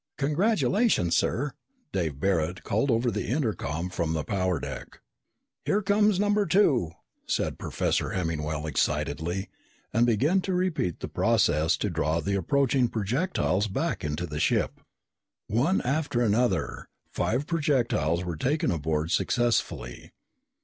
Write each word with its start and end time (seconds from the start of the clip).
"Congratulations, 0.17 1.15
sir," 1.15 1.51
Dave 1.91 2.19
Barret 2.19 2.63
called 2.63 2.89
over 2.89 3.11
the 3.11 3.27
intercom 3.27 3.87
from 3.91 4.13
the 4.13 4.23
power 4.23 4.59
deck. 4.59 4.99
"Here 5.63 5.83
comes 5.83 6.19
number 6.19 6.47
two," 6.47 6.93
said 7.27 7.59
Professor 7.59 8.09
Hemmingwell 8.09 8.65
excitedly, 8.65 9.47
and 9.93 10.07
began 10.07 10.41
to 10.41 10.55
repeat 10.55 11.01
the 11.01 11.07
process 11.07 11.77
to 11.77 11.91
draw 11.91 12.19
the 12.19 12.33
approaching 12.33 12.87
projectiles 12.87 13.67
back 13.67 14.03
into 14.03 14.25
the 14.25 14.39
ship. 14.39 14.81
One 15.45 15.81
after 15.81 16.23
another, 16.23 16.89
five 17.11 17.45
projectiles 17.45 18.23
were 18.25 18.37
taken 18.37 18.71
aboard 18.71 19.11
successfully. 19.11 20.09